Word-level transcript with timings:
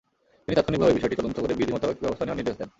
তিনি 0.45 0.55
তাৎক্ষণিকভাবে 0.57 0.95
বিষয়টি 0.97 1.15
তদন্ত 1.19 1.37
করে 1.43 1.53
বিধি 1.59 1.71
মোতাবেক 1.75 1.97
ব্যবস্থা 2.03 2.23
নেওয়ার 2.23 2.39
নির্দেশ 2.39 2.55
দেন। 2.59 2.69